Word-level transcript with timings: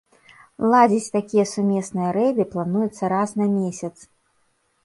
Ладзіць 0.73 1.11
такія 1.17 1.45
сумесныя 1.51 2.09
рэйды 2.17 2.43
плануецца 2.57 3.13
раз 3.15 3.29
на 3.43 3.49
месяц. 3.59 3.93